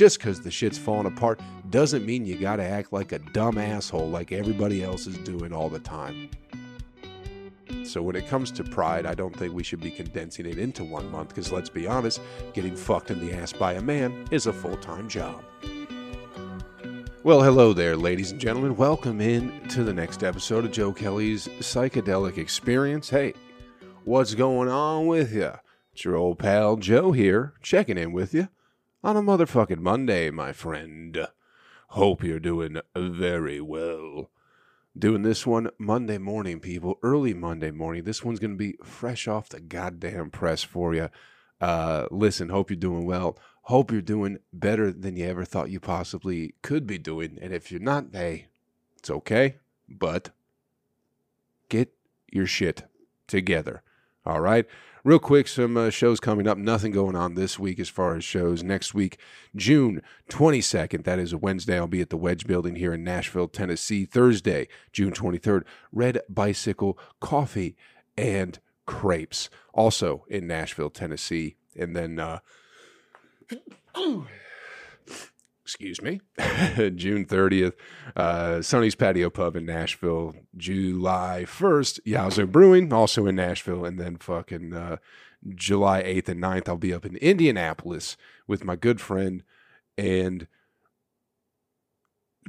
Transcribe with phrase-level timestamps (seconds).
[0.00, 4.08] Just because the shit's falling apart doesn't mean you gotta act like a dumb asshole
[4.08, 6.30] like everybody else is doing all the time.
[7.84, 10.84] So when it comes to pride, I don't think we should be condensing it into
[10.84, 12.22] one month because let's be honest,
[12.54, 15.44] getting fucked in the ass by a man is a full time job.
[17.22, 18.76] Well, hello there, ladies and gentlemen.
[18.76, 23.10] Welcome in to the next episode of Joe Kelly's Psychedelic Experience.
[23.10, 23.34] Hey,
[24.04, 25.52] what's going on with you?
[25.92, 28.48] It's your old pal Joe here, checking in with you
[29.02, 31.26] on a motherfucking Monday, my friend.
[31.88, 34.30] Hope you're doing very well.
[34.98, 38.04] Doing this one Monday morning, people, early Monday morning.
[38.04, 41.08] This one's going to be fresh off the goddamn press for you.
[41.60, 43.38] Uh, listen, hope you're doing well.
[43.62, 47.38] Hope you're doing better than you ever thought you possibly could be doing.
[47.40, 48.46] And if you're not, hey,
[48.98, 49.56] it's okay.
[49.88, 50.30] But
[51.68, 51.94] get
[52.30, 52.84] your shit
[53.26, 53.82] together.
[54.26, 54.66] All right.
[55.02, 56.58] Real quick, some uh, shows coming up.
[56.58, 58.62] Nothing going on this week as far as shows.
[58.62, 59.18] Next week,
[59.56, 63.48] June 22nd, that is a Wednesday, I'll be at the Wedge Building here in Nashville,
[63.48, 64.04] Tennessee.
[64.04, 67.78] Thursday, June 23rd, Red Bicycle Coffee
[68.18, 71.56] and Crepes, also in Nashville, Tennessee.
[71.74, 72.40] And then, uh,
[75.70, 76.20] excuse me,
[76.96, 77.74] June 30th,
[78.16, 80.34] uh, Sonny's Patio Pub in Nashville.
[80.56, 83.84] July 1st, Yazoo Brewing, also in Nashville.
[83.84, 84.96] And then fucking uh,
[85.54, 88.16] July 8th and 9th, I'll be up in Indianapolis
[88.48, 89.44] with my good friend
[89.96, 90.48] and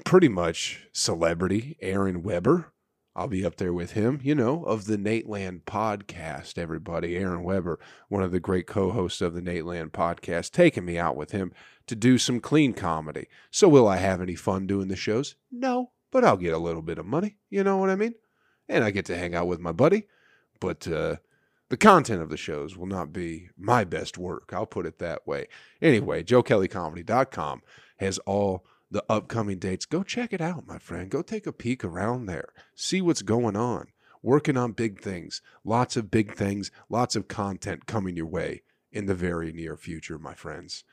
[0.04, 2.74] pretty much celebrity Aaron Weber.
[3.16, 7.18] I'll be up there with him, you know, of the Nateland podcast, everybody.
[7.18, 11.18] Aaron Weber, one of the great co hosts of the Nateland podcast, taking me out
[11.18, 11.52] with him
[11.88, 13.28] to do some clean comedy.
[13.50, 15.36] So, will I have any fun doing the shows?
[15.52, 17.36] No, but I'll get a little bit of money.
[17.50, 18.16] You know what I mean?
[18.70, 20.08] And I get to hang out with my buddy.
[20.62, 21.18] But uh,
[21.68, 24.52] the content of the shows will not be my best work.
[24.54, 25.48] I'll put it that way.
[25.82, 27.62] Anyway, joekellycomedy.com
[27.98, 29.86] has all the upcoming dates.
[29.86, 31.10] Go check it out, my friend.
[31.10, 32.50] Go take a peek around there.
[32.76, 33.88] See what's going on.
[34.22, 35.42] Working on big things.
[35.64, 36.70] Lots of big things.
[36.90, 40.84] Lots of content coming your way in the very near future, my friends.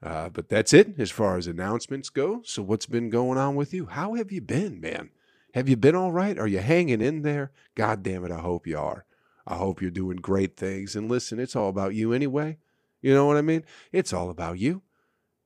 [0.00, 2.40] Uh, but that's it as far as announcements go.
[2.44, 3.86] So, what's been going on with you?
[3.86, 5.10] How have you been, man?
[5.54, 6.38] Have you been all right?
[6.38, 7.50] Are you hanging in there?
[7.74, 9.04] God damn it, I hope you are.
[9.46, 10.94] I hope you're doing great things.
[10.94, 12.58] And listen, it's all about you anyway.
[13.02, 13.64] You know what I mean?
[13.90, 14.82] It's all about you.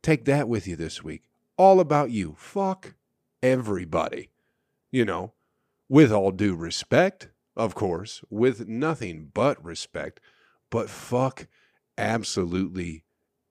[0.03, 1.23] Take that with you this week.
[1.57, 2.35] All about you.
[2.39, 2.95] Fuck
[3.43, 4.31] everybody.
[4.91, 5.33] You know,
[5.89, 10.21] with all due respect, of course, with nothing but respect,
[10.71, 11.47] but fuck
[11.99, 13.05] absolutely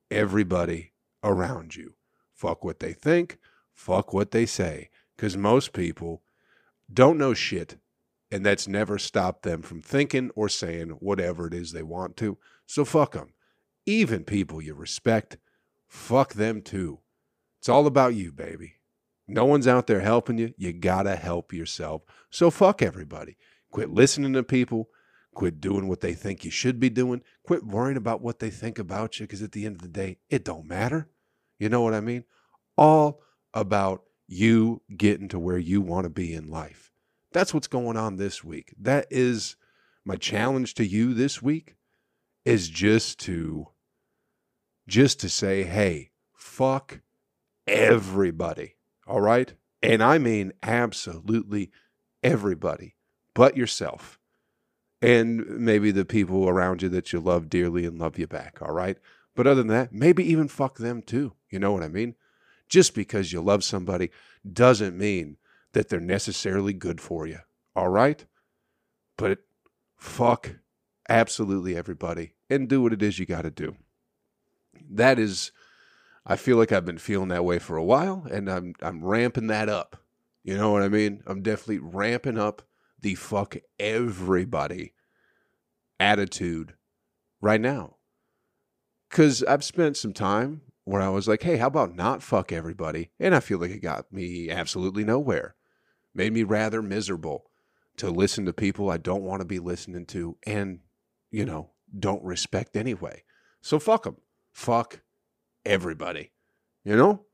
[0.09, 0.91] everybody
[1.23, 1.94] around you.
[2.34, 3.38] Fuck what they think,
[3.73, 4.90] fuck what they say.
[5.16, 6.23] Because most people
[6.91, 7.78] don't know shit,
[8.31, 12.38] and that's never stopped them from thinking or saying whatever it is they want to.
[12.66, 13.34] So fuck them.
[13.85, 15.38] Even people you respect,
[15.88, 17.00] fuck them too.
[17.61, 18.77] It's all about you, baby.
[19.27, 20.51] No one's out there helping you.
[20.57, 22.01] You gotta help yourself.
[22.31, 23.38] So fuck everybody.
[23.69, 24.89] Quit listening to people.
[25.35, 27.22] Quit doing what they think you should be doing.
[27.44, 30.17] Quit worrying about what they think about you because at the end of the day,
[30.27, 31.07] it don't matter.
[31.59, 32.23] You know what I mean?
[32.79, 33.22] All
[33.53, 36.91] about you getting to where you want to be in life.
[37.31, 38.73] That's what's going on this week.
[38.79, 39.55] That is
[40.03, 41.75] my challenge to you this week
[42.43, 43.67] is just to
[44.88, 47.01] just to say, "Hey, fuck
[47.71, 48.75] everybody."
[49.07, 49.53] All right?
[49.81, 51.71] And I mean absolutely
[52.23, 52.95] everybody
[53.33, 54.19] but yourself
[55.01, 58.71] and maybe the people around you that you love dearly and love you back, all
[58.71, 58.97] right?
[59.35, 61.33] But other than that, maybe even fuck them too.
[61.49, 62.15] You know what I mean?
[62.69, 64.11] Just because you love somebody
[64.49, 65.37] doesn't mean
[65.73, 67.39] that they're necessarily good for you,
[67.75, 68.23] all right?
[69.17, 69.39] But
[69.97, 70.51] fuck
[71.09, 73.75] absolutely everybody and do what it is you got to do.
[74.89, 75.51] That is
[76.25, 79.47] I feel like I've been feeling that way for a while and I'm I'm ramping
[79.47, 79.97] that up.
[80.43, 81.21] You know what I mean?
[81.25, 82.63] I'm definitely ramping up
[82.99, 84.93] the fuck everybody
[85.99, 86.73] attitude
[87.41, 87.97] right now.
[89.09, 93.11] Because I've spent some time where I was like, hey, how about not fuck everybody?
[93.19, 95.55] And I feel like it got me absolutely nowhere.
[96.13, 97.46] Made me rather miserable
[97.97, 100.79] to listen to people I don't want to be listening to and,
[101.29, 103.23] you know, don't respect anyway.
[103.61, 104.17] So fuck them.
[104.53, 105.01] Fuck
[105.66, 106.31] everybody.
[106.84, 107.25] You know?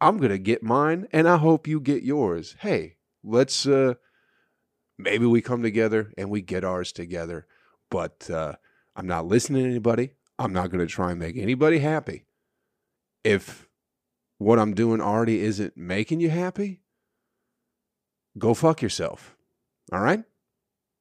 [0.00, 2.56] I'm to get mine and I hope you get yours.
[2.60, 3.94] Hey, let's uh
[4.98, 7.46] maybe we come together and we get ours together.
[7.90, 8.54] But uh,
[8.94, 10.12] I'm not listening to anybody.
[10.38, 12.26] I'm not to try and make anybody happy.
[13.24, 13.68] If
[14.38, 16.80] what I'm doing already isn't making you happy,
[18.36, 19.36] go fuck yourself.
[19.92, 20.24] All right?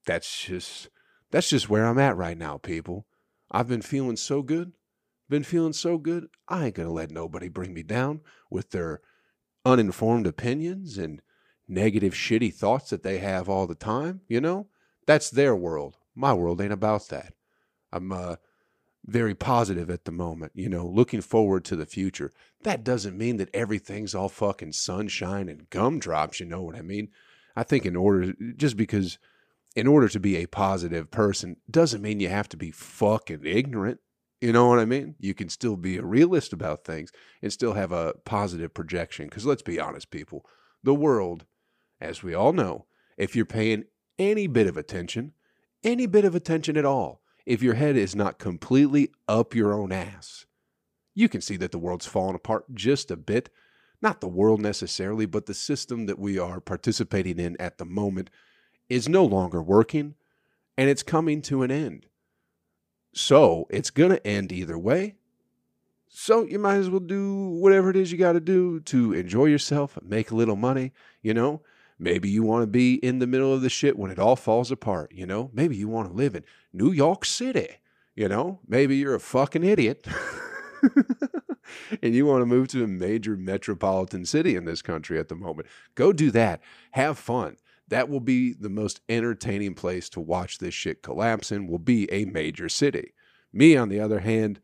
[0.05, 0.89] That's just
[1.31, 3.07] that's just where I'm at right now, people.
[3.51, 4.73] I've been feeling so good
[5.29, 9.01] been feeling so good, I ain't going to let nobody bring me down with their
[9.65, 11.21] uninformed opinions and
[11.67, 14.21] negative, shitty thoughts that they have all the time.
[14.27, 14.67] You know,
[15.05, 15.97] that's their world.
[16.15, 17.33] My world ain't about that.
[17.91, 18.35] I'm uh,
[19.05, 22.31] very positive at the moment, you know, looking forward to the future.
[22.63, 27.09] That doesn't mean that everything's all fucking sunshine and gumdrops, you know what I mean?
[27.55, 29.17] I think in order, just because
[29.75, 33.99] in order to be a positive person doesn't mean you have to be fucking ignorant.
[34.45, 35.15] You know what I mean?
[35.17, 37.11] You can still be a realist about things
[37.41, 39.25] and still have a positive projection.
[39.25, 40.45] Because let's be honest, people,
[40.83, 41.45] the world,
[41.99, 42.85] as we all know,
[43.17, 43.85] if you're paying
[44.19, 45.33] any bit of attention,
[45.83, 49.91] any bit of attention at all, if your head is not completely up your own
[49.91, 50.45] ass,
[51.15, 53.49] you can see that the world's falling apart just a bit.
[53.99, 58.29] Not the world necessarily, but the system that we are participating in at the moment
[58.89, 60.13] is no longer working
[60.77, 62.05] and it's coming to an end.
[63.15, 65.15] So it's going to end either way.
[66.09, 69.45] So you might as well do whatever it is you got to do to enjoy
[69.45, 70.91] yourself, make a little money,
[71.21, 71.61] you know.
[71.97, 74.69] Maybe you want to be in the middle of the shit when it all falls
[74.69, 75.49] apart, you know?
[75.53, 77.77] Maybe you want to live in New York City,
[78.15, 78.59] you know?
[78.67, 80.05] Maybe you're a fucking idiot.
[82.01, 85.35] and you want to move to a major metropolitan city in this country at the
[85.35, 85.69] moment.
[85.95, 86.61] Go do that.
[86.91, 87.55] Have fun.
[87.87, 92.11] That will be the most entertaining place to watch this shit collapse in, will be
[92.11, 93.13] a major city.
[93.53, 94.59] Me, on the other hand,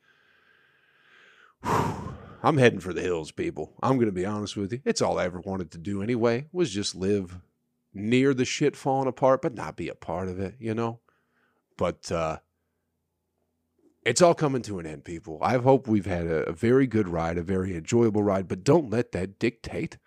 [1.64, 3.74] whew, I'm heading for the hills, people.
[3.84, 4.82] I'm going to be honest with you.
[4.84, 7.40] It's all I ever wanted to do anyway, was just live
[7.94, 11.02] near the shit falling apart, but not be a part of it, you know?
[11.78, 12.40] But uh,
[14.04, 15.38] it's all coming to an end, people.
[15.42, 18.90] I hope we've had a, a very good ride, a very enjoyable ride, but don't
[18.90, 19.98] let that dictate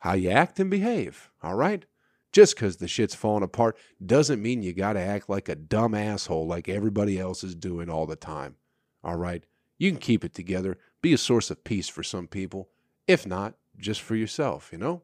[0.00, 1.86] how you act and behave, all right?
[2.32, 5.94] Just because the shit's falling apart doesn't mean you got to act like a dumb
[5.94, 8.56] asshole like everybody else is doing all the time,
[9.04, 9.44] all right?
[9.78, 12.70] You can keep it together, be a source of peace for some people.
[13.06, 15.02] If not, just for yourself, you know?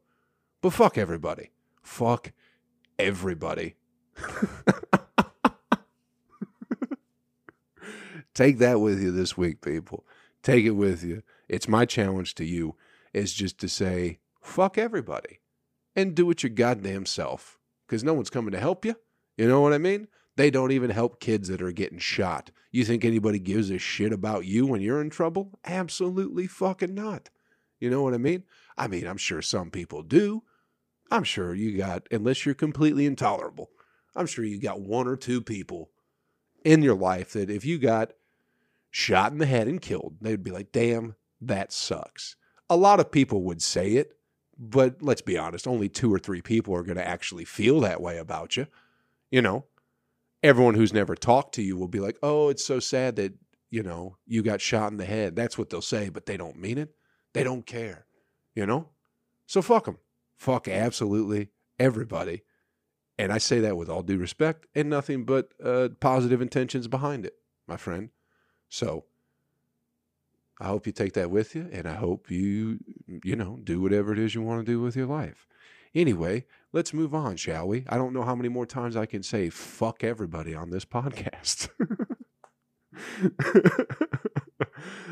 [0.62, 1.50] But fuck everybody.
[1.82, 2.32] Fuck
[2.98, 3.74] everybody.
[8.34, 10.06] Take that with you this week, people.
[10.42, 11.22] Take it with you.
[11.48, 12.76] It's my challenge to you
[13.12, 15.40] is just to say, fuck everybody
[15.98, 18.94] and do it your goddamn self because no one's coming to help you.
[19.36, 20.06] You know what I mean?
[20.36, 22.52] They don't even help kids that are getting shot.
[22.70, 25.58] You think anybody gives a shit about you when you're in trouble?
[25.64, 27.30] Absolutely fucking not.
[27.80, 28.44] You know what I mean?
[28.76, 30.44] I mean, I'm sure some people do.
[31.10, 33.70] I'm sure you got, unless you're completely intolerable,
[34.14, 35.90] I'm sure you got one or two people
[36.64, 38.12] in your life that if you got
[38.92, 42.36] shot in the head and killed, they'd be like, damn, that sucks.
[42.70, 44.17] A lot of people would say it,
[44.58, 48.00] but let's be honest, only two or three people are going to actually feel that
[48.00, 48.66] way about you.
[49.30, 49.66] You know,
[50.42, 53.34] everyone who's never talked to you will be like, "Oh, it's so sad that
[53.70, 56.58] you know you got shot in the head." That's what they'll say, but they don't
[56.58, 56.94] mean it.
[57.34, 58.06] They don't care,
[58.54, 58.88] you know.
[59.46, 59.98] So fuck them.
[60.36, 62.42] Fuck absolutely everybody.
[63.18, 67.26] And I say that with all due respect and nothing but uh, positive intentions behind
[67.26, 67.34] it,
[67.66, 68.10] my friend.
[68.68, 69.04] So
[70.60, 74.12] I hope you take that with you, and I hope you, you know, do whatever
[74.12, 75.46] it is you want to do with your life.
[75.94, 77.84] Anyway, let's move on, shall we?
[77.88, 81.68] I don't know how many more times I can say fuck everybody on this podcast.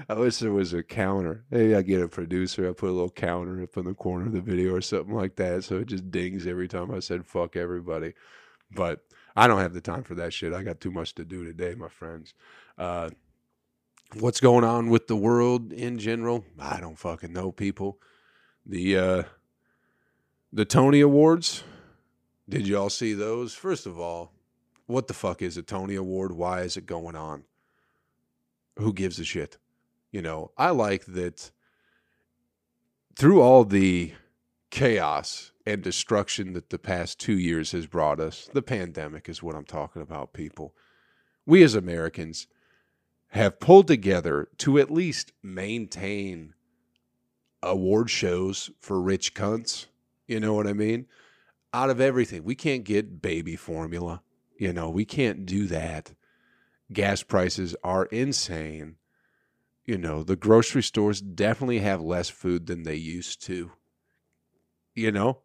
[0.09, 1.45] I wish there was a counter.
[1.51, 2.69] Maybe I get a producer.
[2.69, 5.37] I put a little counter up in the corner of the video or something like
[5.37, 8.15] that, so it just dings every time I said "fuck everybody."
[8.71, 9.01] But
[9.35, 10.53] I don't have the time for that shit.
[10.53, 12.35] I got too much to do today, my friends.
[12.79, 13.11] Uh,
[14.15, 16.45] what's going on with the world in general?
[16.59, 17.99] I don't fucking know, people.
[18.65, 19.23] The uh,
[20.53, 21.65] the Tony Awards.
[22.49, 23.55] Did y'all see those?
[23.55, 24.33] First of all,
[24.87, 26.33] what the fuck is a Tony Award?
[26.33, 27.45] Why is it going on?
[28.79, 29.59] Who gives a shit?
[30.13, 31.51] You know, I like that
[33.17, 34.13] through all the
[34.71, 39.57] chaos and destruction that the past two years has brought us, the pandemic is what
[39.57, 40.75] I'm talking about, people.
[41.45, 42.47] We as Americans
[43.29, 46.55] have pulled together to at least maintain
[47.63, 49.87] award shows for rich cunts
[50.27, 51.07] you know what I mean?
[51.73, 54.23] Out of everything, we can't get baby formula.
[54.59, 56.15] You know, we can't do that.
[56.93, 58.97] Gas prices are insane.
[59.85, 63.73] You know, the grocery stores definitely have less food than they used to.
[64.95, 65.43] You know?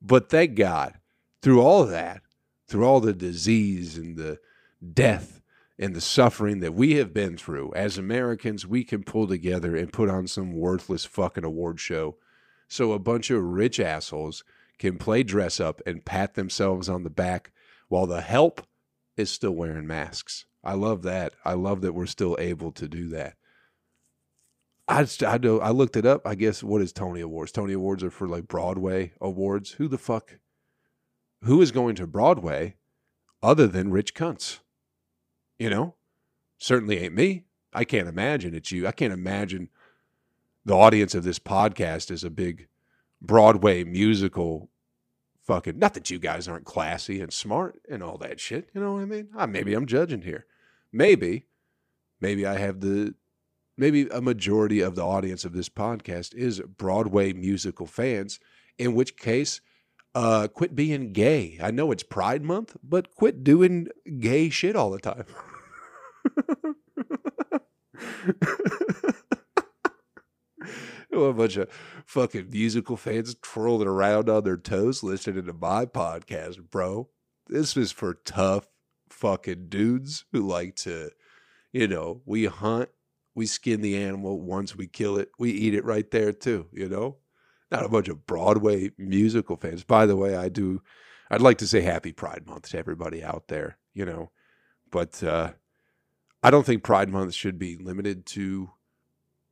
[0.00, 0.94] But thank God,
[1.42, 2.22] through all that,
[2.66, 4.38] through all the disease and the
[4.94, 5.39] death
[5.80, 9.92] and the suffering that we have been through, as Americans, we can pull together and
[9.92, 12.16] put on some worthless fucking award show
[12.68, 14.44] so a bunch of rich assholes
[14.78, 17.50] can play dress up and pat themselves on the back
[17.88, 18.66] while the help
[19.16, 20.44] is still wearing masks.
[20.62, 21.32] I love that.
[21.44, 23.36] I love that we're still able to do that.
[24.86, 26.26] I just, I do I looked it up.
[26.26, 27.52] I guess what is Tony Awards?
[27.52, 29.72] Tony Awards are for like Broadway awards.
[29.72, 30.38] Who the fuck?
[31.42, 32.76] Who is going to Broadway
[33.42, 34.60] other than rich cunts?
[35.60, 35.94] You know,
[36.56, 37.44] certainly ain't me.
[37.74, 38.86] I can't imagine it's you.
[38.86, 39.68] I can't imagine
[40.64, 42.66] the audience of this podcast is a big
[43.20, 44.70] Broadway musical
[45.42, 45.78] fucking.
[45.78, 48.70] Not that you guys aren't classy and smart and all that shit.
[48.72, 49.28] You know what I mean?
[49.36, 50.46] Uh, maybe I'm judging here.
[50.94, 51.44] Maybe,
[52.22, 53.14] maybe I have the
[53.76, 58.40] maybe a majority of the audience of this podcast is Broadway musical fans,
[58.78, 59.60] in which case,
[60.14, 61.58] uh, quit being gay.
[61.62, 63.88] I know it's Pride Month, but quit doing
[64.18, 65.24] gay shit all the time.
[71.12, 71.68] a bunch of
[72.06, 77.08] fucking musical fans twirling around on their toes listening to my podcast, bro.
[77.46, 78.66] This is for tough
[79.10, 81.10] fucking dudes who like to,
[81.72, 82.88] you know, we hunt
[83.34, 85.30] we skin the animal once we kill it.
[85.38, 87.16] We eat it right there too, you know?
[87.70, 89.84] Not a bunch of Broadway musical fans.
[89.84, 90.82] By the way, I do
[91.30, 94.30] I'd like to say happy Pride Month to everybody out there, you know.
[94.90, 95.52] But uh
[96.42, 98.70] I don't think Pride Month should be limited to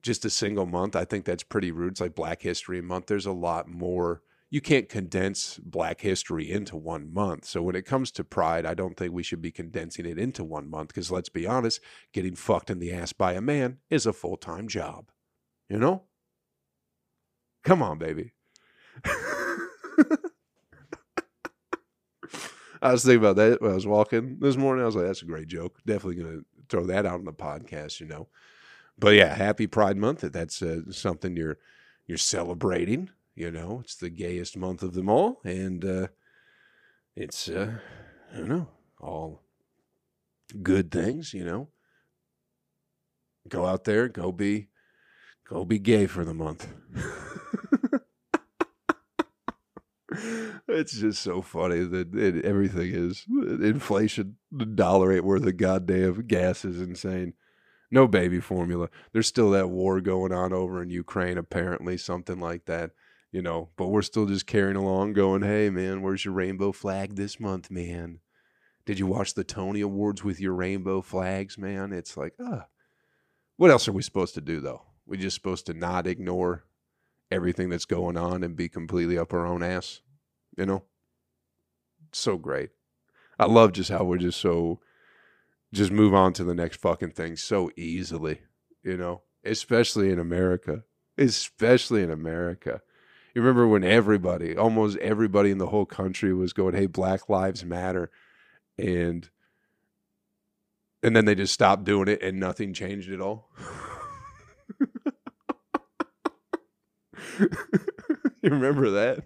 [0.02, 0.96] just a single month.
[0.96, 1.92] I think that's pretty rude.
[1.92, 3.06] It's like Black History Month.
[3.06, 7.44] There's a lot more you can't condense black history into one month.
[7.44, 10.42] So when it comes to pride, I don't think we should be condensing it into
[10.42, 11.80] one month because let's be honest,
[12.12, 15.10] getting fucked in the ass by a man is a full time job.
[15.68, 16.04] You know?
[17.64, 18.32] Come on, baby.
[22.80, 24.82] I was thinking about that when I was walking this morning.
[24.82, 25.78] I was like, that's a great joke.
[25.84, 28.28] Definitely going to throw that out on the podcast, you know.
[28.98, 30.20] But yeah, happy Pride Month.
[30.20, 31.58] That's uh, something you're
[32.06, 33.10] you're celebrating.
[33.34, 36.08] You know, it's the gayest month of them all, and uh,
[37.14, 37.74] it's uh,
[38.32, 38.68] I don't know
[39.00, 39.42] all
[40.62, 41.32] good things.
[41.34, 41.68] You know,
[43.48, 44.68] go out there, go be,
[45.48, 46.66] go be gay for the month.
[50.78, 54.36] It's just so funny that it, everything is inflation.
[54.50, 56.26] The dollar ain't worth a goddamn.
[56.26, 57.34] Gas is insane.
[57.90, 58.88] No baby formula.
[59.12, 62.90] There's still that war going on over in Ukraine, apparently, something like that
[63.30, 67.16] you know, but we're still just carrying along going, hey, man, where's your rainbow flag
[67.16, 68.20] this month, man?
[68.86, 71.92] Did you watch the Tony Awards with your rainbow flags, man?
[71.92, 72.66] It's like, ah.
[73.56, 74.82] What else are we supposed to do, though?
[75.06, 76.64] We're just supposed to not ignore
[77.30, 80.00] everything that's going on and be completely up our own ass,
[80.58, 80.82] you know?
[82.12, 82.70] So great.
[83.38, 84.80] I love just how we're just so,
[85.72, 88.40] just move on to the next fucking thing so easily,
[88.82, 89.22] you know?
[89.44, 90.84] Especially in America.
[91.16, 92.82] Especially in America
[93.38, 97.64] you remember when everybody, almost everybody in the whole country was going, "Hey, Black Lives
[97.64, 98.10] Matter,"
[98.76, 99.30] and
[101.04, 103.48] and then they just stopped doing it and nothing changed at all.
[107.38, 109.24] you remember that?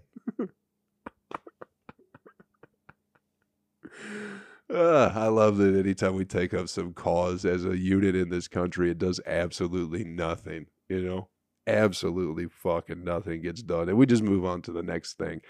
[4.72, 8.48] Uh, I love that anytime we take up some cause as a unit in this
[8.48, 11.28] country, it does absolutely nothing, you know?
[11.66, 15.40] absolutely fucking nothing gets done and we just move on to the next thing.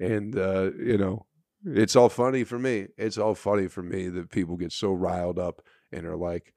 [0.00, 1.26] And uh, you know
[1.64, 2.88] it's all funny for me.
[2.96, 5.62] It's all funny for me that people get so riled up
[5.92, 6.52] and are like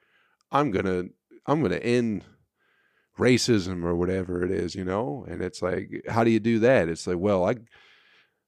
[0.52, 1.04] i'm gonna
[1.46, 2.24] i'm gonna end
[3.20, 5.26] racism or whatever it is you know?
[5.30, 6.90] And it's like how do you do that?
[6.90, 7.56] It's like well i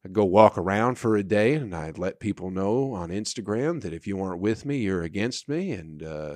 [0.08, 3.94] I go walk around for a day and I'd let people know on Instagram that
[3.94, 5.72] if you aren't with me, you're against me.
[5.72, 6.36] And, uh,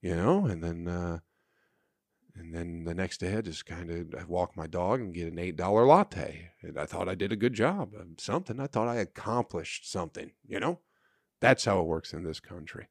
[0.00, 1.18] you know, and then, uh,
[2.34, 5.38] and then the next day, I just kind of walk my dog and get an
[5.38, 6.52] eight dollar latte.
[6.62, 8.58] And I thought I did a good job, something.
[8.58, 10.30] I thought I accomplished something.
[10.48, 10.78] You know,
[11.42, 12.88] that's how it works in this country.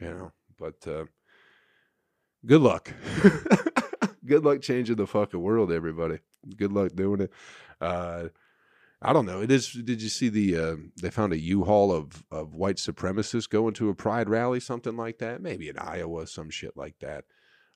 [0.00, 1.04] You know, but uh,
[2.44, 2.92] good luck.
[4.26, 6.18] good luck changing the fucking world, everybody.
[6.56, 7.32] Good luck doing it.
[7.80, 8.30] Uh,
[9.02, 9.40] I don't know.
[9.40, 9.72] It is.
[9.72, 10.56] Did you see the?
[10.56, 14.96] Uh, they found a U-Haul of of white supremacists going to a pride rally, something
[14.96, 15.40] like that.
[15.40, 17.24] Maybe in Iowa, some shit like that.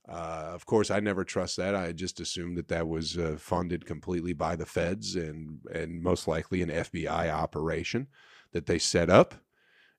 [0.06, 1.74] Uh, of course, I never trust that.
[1.74, 6.28] I just assumed that that was uh, funded completely by the feds and and most
[6.28, 8.08] likely an FBI operation
[8.52, 9.34] that they set up.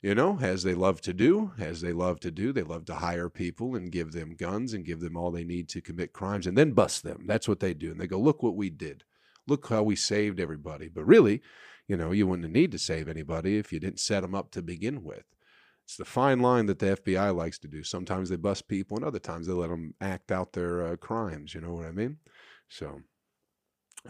[0.03, 2.96] You know, as they love to do, as they love to do, they love to
[2.96, 6.46] hire people and give them guns and give them all they need to commit crimes
[6.46, 7.24] and then bust them.
[7.25, 7.89] That's what they do.
[7.89, 9.03] And they go, look what we did.
[9.47, 10.87] Look how we saved everybody.
[10.87, 11.41] But really,
[11.87, 14.61] you know, you wouldn't need to save anybody if you didn't set them up to
[14.61, 15.25] begin with.
[15.85, 17.83] It's the fine line that the FBI likes to do.
[17.83, 21.53] Sometimes they bust people, and other times they let them act out their uh, crimes.
[21.53, 22.17] You know what I mean?
[22.69, 23.01] So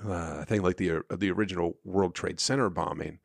[0.04, 3.20] uh, I think like the uh, the original World Trade Center bombing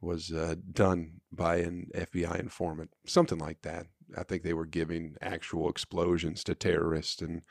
[0.00, 3.86] was uh, done by an FBI informant, something like that.
[4.16, 7.42] I think they were giving actual explosions to terrorists, and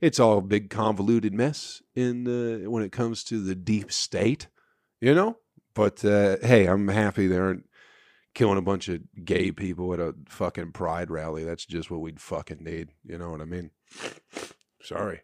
[0.00, 4.48] it's all a big convoluted mess in the when it comes to the deep state,
[5.00, 5.38] you know.
[5.74, 7.66] But uh, hey, I'm happy they aren't
[8.34, 11.44] killing a bunch of gay people at a fucking pride rally.
[11.44, 12.90] That's just what we'd fucking need.
[13.04, 13.70] You know what I mean?
[14.82, 15.20] Sorry.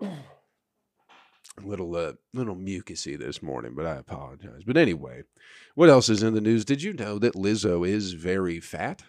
[0.00, 4.62] A little uh, little mucusy this morning, but I apologize.
[4.66, 5.22] But anyway,
[5.74, 6.64] what else is in the news?
[6.64, 9.04] Did you know that Lizzo is very fat?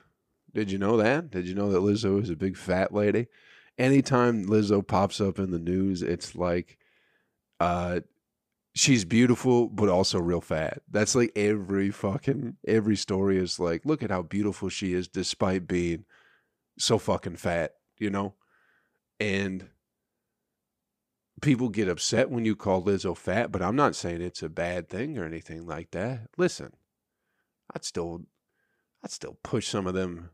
[0.54, 1.32] Did you know that?
[1.32, 3.28] Did you know that Lizzo is a big fat lady?
[3.78, 6.78] Anytime Lizzo pops up in the news, it's like
[7.60, 8.02] uh
[8.74, 10.82] she's beautiful but also real fat.
[10.90, 15.68] That's like every fucking every story is like, look at how beautiful she is despite
[15.68, 16.06] being
[16.78, 18.36] so fucking fat, you know?
[19.20, 19.70] And
[21.42, 24.90] people get upset when you call Lizzo fat, but I'm not saying it's a bad
[24.90, 26.28] thing or anything like that.
[26.38, 26.74] Listen,
[27.74, 28.24] I'd still
[29.04, 30.32] I'd still push some of them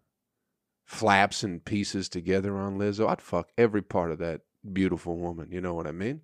[0.91, 3.07] flaps and pieces together on Lizzo.
[3.07, 4.41] I'd fuck every part of that
[4.73, 6.21] beautiful woman, you know what I mean?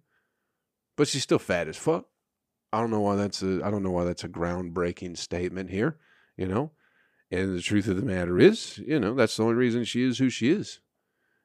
[0.98, 2.06] But she's still fat as fuck.
[2.74, 5.98] I don't know why that's a I don't know why that's a groundbreaking statement here,
[6.36, 6.72] you know?
[7.32, 10.18] And the truth of the matter is, you know, that's the only reason she is
[10.18, 10.82] who she is.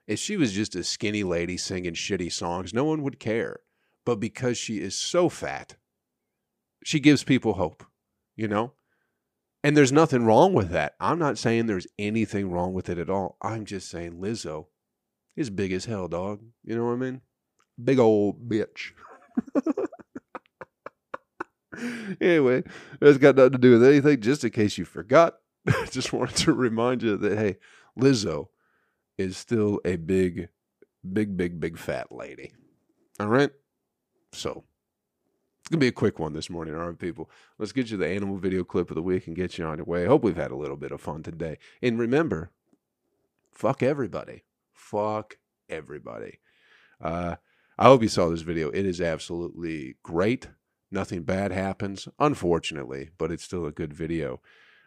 [0.09, 3.61] If she was just a skinny lady singing shitty songs, no one would care.
[4.05, 5.77] But because she is so fat,
[6.83, 7.85] she gives people hope,
[8.35, 8.73] you know?
[9.65, 10.95] And there's nothing wrong with that.
[10.99, 13.37] I'm not saying there's anything wrong with it at all.
[13.41, 14.67] I'm just saying Lizzo
[15.37, 16.41] is big as hell, dog.
[16.65, 17.21] You know what I mean?
[17.83, 18.93] Big old bitch.
[22.21, 22.63] anyway,
[23.01, 24.21] it's got nothing to do with anything.
[24.21, 25.35] Just in case you forgot,
[25.67, 27.57] I just wanted to remind you that, hey,
[27.99, 28.49] Lizzo
[29.17, 30.49] is still a big,
[31.13, 32.53] big, big, big fat lady.
[33.21, 33.51] All right?
[34.33, 34.65] So,
[35.63, 37.31] it's to be a quick one this morning, all right, people?
[37.57, 39.85] Let's get you the animal video clip of the week and get you on your
[39.85, 40.03] way.
[40.03, 41.59] I hope we've had a little bit of fun today.
[41.81, 42.51] And remember,
[43.53, 44.43] fuck everybody.
[44.73, 45.39] Fuck
[45.69, 46.41] everybody.
[47.01, 47.37] Uh,
[47.79, 48.71] I hope you saw this video.
[48.71, 50.49] It is absolutely great.
[50.91, 54.41] Nothing bad happens, unfortunately, but it's still a good video.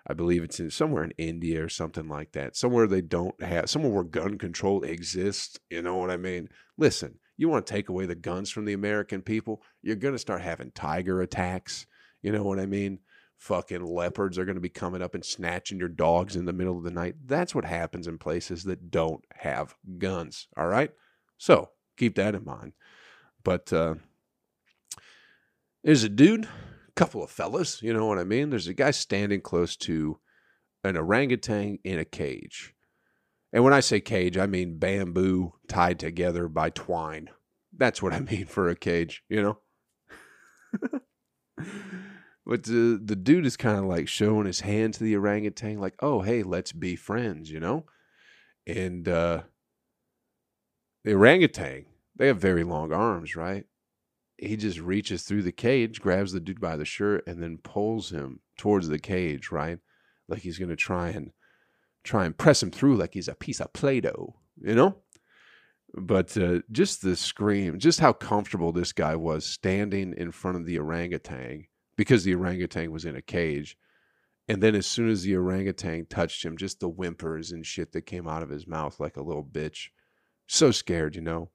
[0.06, 2.58] I believe it's in somewhere in India or something like that.
[2.58, 5.58] Somewhere they don't have, somewhere where gun control exists.
[5.70, 6.50] You know what I mean?
[6.78, 10.20] Listen, you want to take away the guns from the American people, you're going to
[10.20, 11.86] start having tiger attacks.
[12.22, 13.00] You know what I mean?
[13.38, 16.78] Fucking leopards are going to be coming up and snatching your dogs in the middle
[16.78, 17.16] of the night.
[17.26, 20.48] That's what happens in places that don't have guns.
[20.56, 20.92] All right?
[21.38, 22.74] So keep that in mind.
[23.44, 23.96] But uh,
[25.84, 28.50] there's a dude a couple of fellas, you know what I mean?
[28.50, 30.20] There's a guy standing close to
[30.84, 32.75] an orangutan in a cage.
[33.56, 37.30] And when I say cage, I mean bamboo tied together by twine.
[37.72, 39.60] That's what I mean for a cage, you know?
[42.46, 45.96] but the, the dude is kind of like showing his hand to the orangutan, like,
[46.02, 47.86] oh, hey, let's be friends, you know?
[48.68, 49.44] And uh,
[51.06, 53.66] the orangutan, they have very long arms, right?
[54.38, 58.10] he just reaches through the cage, grabs the dude by the shirt, and then pulls
[58.10, 59.80] him towards the cage, right?
[60.28, 61.32] Like he's gonna try and
[62.06, 64.98] try and press him through like he's a piece of Play-Doh, you know?
[65.94, 70.66] But uh, just the scream, just how comfortable this guy was standing in front of
[70.66, 71.66] the orangutan
[71.96, 73.78] because the orangutan was in a cage.
[74.48, 78.06] And then as soon as the orangutan touched him, just the whimpers and shit that
[78.06, 79.88] came out of his mouth like a little bitch.
[80.48, 81.50] So scared, you know?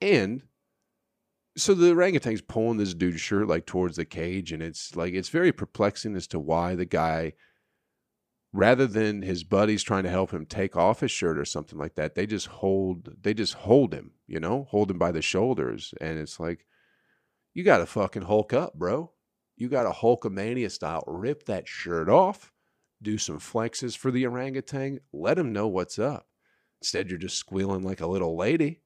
[0.00, 0.42] And
[1.56, 5.30] so the orangutan's pulling this dude's shirt like towards the cage, and it's like it's
[5.30, 7.32] very perplexing as to why the guy,
[8.56, 11.94] rather than his buddies trying to help him take off his shirt or something like
[11.96, 15.92] that, they just hold they just hold him, you know, hold him by the shoulders,
[16.00, 16.66] and it's like,
[17.54, 19.12] you got to fucking hulk up, bro.
[19.56, 22.52] You got to Hulkamania style rip that shirt off,
[23.02, 26.26] do some flexes for the orangutan, let him know what's up.
[26.80, 28.82] Instead, you're just squealing like a little lady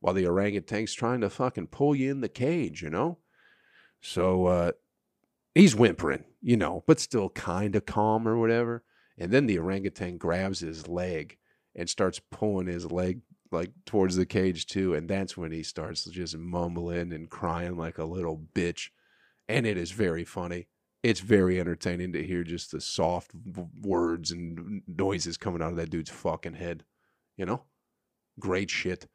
[0.00, 3.18] while the orangutan's trying to fucking pull you in the cage, you know?
[4.00, 4.72] So uh,
[5.54, 8.82] he's whimpering, you know, but still kind of calm or whatever.
[9.20, 11.36] And then the orangutan grabs his leg
[11.76, 13.20] and starts pulling his leg
[13.52, 14.94] like towards the cage too.
[14.94, 18.88] And that's when he starts just mumbling and crying like a little bitch.
[19.48, 20.66] And it is very funny.
[21.02, 23.32] It's very entertaining to hear just the soft
[23.80, 26.84] words and noises coming out of that dude's fucking head.
[27.36, 27.62] You know?
[28.40, 29.06] Great shit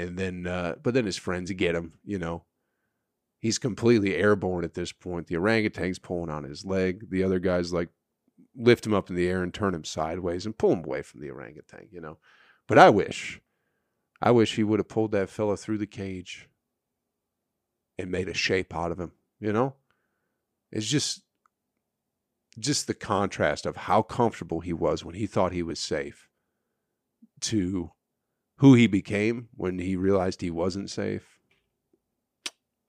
[0.00, 2.44] and then uh, but then his friends get him you know
[3.38, 7.72] he's completely airborne at this point the orangutan's pulling on his leg the other guys
[7.72, 7.88] like
[8.56, 11.20] lift him up in the air and turn him sideways and pull him away from
[11.20, 12.18] the orangutan you know
[12.66, 13.40] but i wish
[14.20, 16.48] i wish he would have pulled that fella through the cage
[17.98, 19.74] and made a shape out of him you know
[20.72, 21.22] it's just
[22.58, 26.28] just the contrast of how comfortable he was when he thought he was safe
[27.40, 27.92] to
[28.56, 31.38] who he became when he realized he wasn't safe.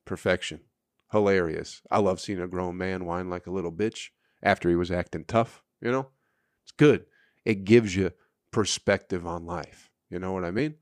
[0.05, 0.61] Perfection.
[1.11, 1.81] Hilarious.
[1.89, 4.09] I love seeing a grown man whine like a little bitch
[4.43, 6.07] after he was acting tough, you know?
[6.63, 7.05] It's good.
[7.45, 8.11] It gives you
[8.51, 9.89] perspective on life.
[10.09, 10.75] You know what I mean?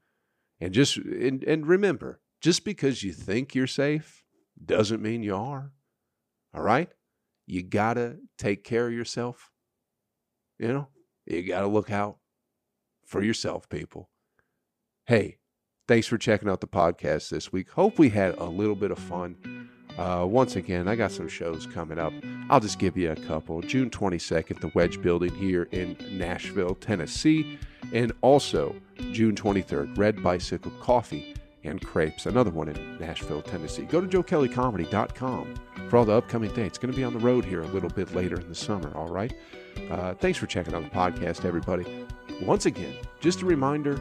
[0.60, 4.26] And just and, and remember, just because you think you're safe
[4.63, 5.72] doesn't mean you are.
[6.54, 6.89] All right?
[7.48, 9.52] You got to take care of yourself.
[10.58, 10.88] You know,
[11.26, 12.17] you got to look out
[13.06, 14.10] for yourself, people.
[15.06, 15.38] Hey,
[15.88, 17.72] thanks for checking out the podcast this week.
[17.72, 19.69] Hope we had a little bit of fun.
[19.97, 22.13] Uh, once again, I got some shows coming up.
[22.49, 23.62] I'll just give you a couple.
[23.62, 27.60] June 22nd, the Wedge Building here in Nashville, Tennessee.
[27.93, 28.75] And also
[29.12, 33.84] June 23rd, Red Bicycle Coffee and Crepes, another one in Nashville, Tennessee.
[33.84, 35.56] Go to joekellycomedy.com
[35.89, 36.78] for all the upcoming dates.
[36.78, 39.08] Going to be on the road here a little bit later in the summer, all
[39.10, 39.34] right?
[39.89, 42.06] Uh, thanks for checking out the podcast, everybody.
[42.41, 43.99] Once again, just a reminder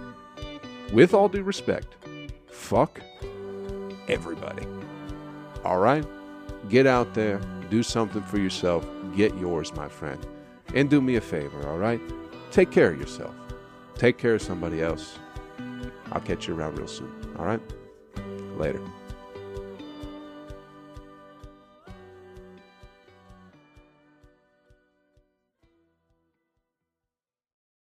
[0.92, 1.96] with all due respect,
[2.46, 3.00] fuck
[4.08, 4.64] everybody.
[5.64, 6.04] All right?
[6.68, 7.40] Get out there,
[7.70, 10.24] do something for yourself, get yours, my friend.
[10.74, 12.00] And do me a favor, all right?
[12.50, 13.34] Take care of yourself.
[13.94, 15.18] Take care of somebody else.
[16.12, 17.12] I'll catch you around real soon.
[17.38, 17.60] All right?
[18.56, 18.80] Later.